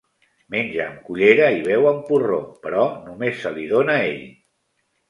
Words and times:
Menja 0.53 0.79
amb 0.85 1.03
cullera 1.09 1.51
i 1.57 1.61
beu 1.69 1.87
amb 1.91 2.01
porró, 2.09 2.41
però 2.65 2.89
només 3.07 3.43
si 3.47 3.57
li 3.61 3.71
dóna 3.77 4.03
ell. 4.11 4.23